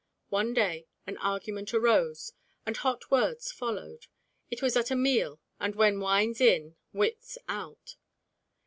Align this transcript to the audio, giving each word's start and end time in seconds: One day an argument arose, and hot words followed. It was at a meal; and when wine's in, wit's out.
One 0.29 0.55
day 0.55 0.87
an 1.05 1.17
argument 1.19 1.75
arose, 1.75 2.33
and 2.65 2.75
hot 2.75 3.11
words 3.11 3.51
followed. 3.51 4.07
It 4.49 4.59
was 4.63 4.75
at 4.75 4.89
a 4.89 4.95
meal; 4.95 5.39
and 5.59 5.75
when 5.75 5.99
wine's 5.99 6.41
in, 6.41 6.75
wit's 6.91 7.37
out. 7.47 7.97